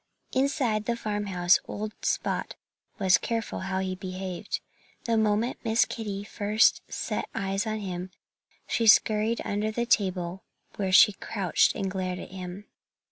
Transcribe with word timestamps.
Inside 0.33 0.85
the 0.85 0.95
farmhouse 0.95 1.59
old 1.67 1.91
Spot 2.03 2.55
was 2.97 3.19
careful 3.19 3.59
how 3.59 3.77
he 3.77 3.93
behaved. 3.93 4.59
The 5.03 5.15
moment 5.15 5.59
Miss 5.63 5.85
Kitty 5.85 6.23
first 6.23 6.81
set 6.91 7.29
eyes 7.35 7.67
on 7.67 7.77
him 7.81 8.09
she 8.65 8.87
scurried 8.87 9.41
under 9.45 9.69
the 9.69 9.85
table, 9.85 10.41
where 10.77 10.91
she 10.91 11.13
crouched 11.13 11.75
and 11.75 11.91
glared 11.91 12.17
at 12.17 12.31
him. 12.31 12.65